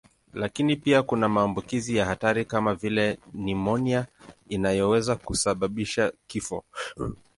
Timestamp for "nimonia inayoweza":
3.33-5.15